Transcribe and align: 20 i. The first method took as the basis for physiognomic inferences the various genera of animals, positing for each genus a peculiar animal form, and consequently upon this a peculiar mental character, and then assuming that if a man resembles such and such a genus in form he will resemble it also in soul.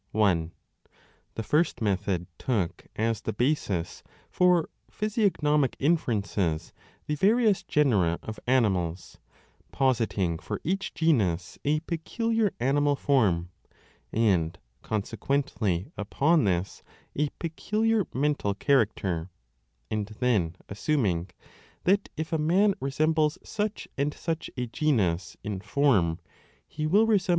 20 0.13 0.41
i. 0.41 0.89
The 1.35 1.43
first 1.43 1.79
method 1.79 2.25
took 2.39 2.87
as 2.95 3.21
the 3.21 3.33
basis 3.33 4.01
for 4.31 4.67
physiognomic 4.89 5.75
inferences 5.77 6.73
the 7.05 7.13
various 7.13 7.61
genera 7.61 8.17
of 8.23 8.39
animals, 8.47 9.19
positing 9.71 10.39
for 10.39 10.59
each 10.63 10.95
genus 10.95 11.59
a 11.63 11.81
peculiar 11.81 12.51
animal 12.59 12.95
form, 12.95 13.51
and 14.11 14.57
consequently 14.81 15.91
upon 15.95 16.45
this 16.45 16.81
a 17.15 17.29
peculiar 17.37 18.07
mental 18.11 18.55
character, 18.55 19.29
and 19.91 20.07
then 20.19 20.55
assuming 20.67 21.29
that 21.83 22.09
if 22.17 22.33
a 22.33 22.39
man 22.39 22.73
resembles 22.81 23.37
such 23.43 23.87
and 23.99 24.15
such 24.15 24.49
a 24.57 24.65
genus 24.65 25.37
in 25.43 25.59
form 25.59 26.17
he 26.67 26.87
will 26.87 27.05
resemble 27.05 27.05
it 27.05 27.13
also 27.13 27.13
in 27.13 27.19
soul. 27.21 27.27